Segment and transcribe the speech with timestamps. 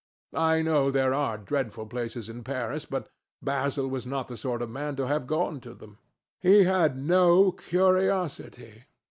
[0.33, 3.07] I know there are dreadful places in Paris, but
[3.39, 5.99] Basil was not the sort of man to have gone to them.
[6.39, 8.85] He had no curiosity.